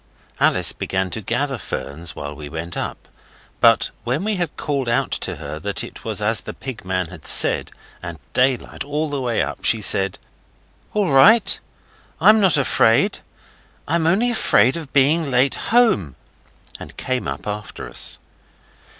Alice 0.39 0.73
began 0.73 1.11
to 1.11 1.21
gather 1.21 1.59
ferns 1.59 2.15
while 2.15 2.33
we 2.33 2.49
went 2.49 2.75
up, 2.75 3.07
but 3.59 3.91
when 4.03 4.23
we 4.23 4.35
had 4.37 4.57
called 4.57 4.89
out 4.89 5.11
to 5.11 5.35
her 5.35 5.59
that 5.59 5.83
it 5.83 6.03
was 6.03 6.23
as 6.23 6.41
the 6.41 6.55
pig 6.55 6.83
man 6.83 7.09
had 7.09 7.27
said, 7.27 7.69
and 8.01 8.17
daylight 8.33 8.83
all 8.83 9.11
the 9.11 9.21
way 9.21 9.43
up, 9.43 9.63
she 9.63 9.79
said 9.79 10.17
'All 10.95 11.11
right. 11.11 11.59
I'm 12.19 12.39
not 12.41 12.57
afraid. 12.57 13.19
I'm 13.87 14.07
only 14.07 14.31
afraid 14.31 14.75
of 14.75 14.91
being 14.91 15.29
late 15.29 15.53
home,' 15.69 16.15
and 16.79 16.97
came 16.97 17.27
up 17.27 17.45
after 17.45 17.87
us. 17.87 18.17